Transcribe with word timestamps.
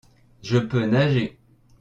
Je 0.41 0.57
peux 0.57 0.87
nager. 0.87 1.37